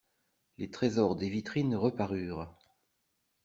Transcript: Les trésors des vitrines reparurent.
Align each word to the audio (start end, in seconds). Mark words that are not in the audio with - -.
Les 0.57 0.71
trésors 0.71 1.15
des 1.15 1.29
vitrines 1.29 1.75
reparurent. 1.75 2.57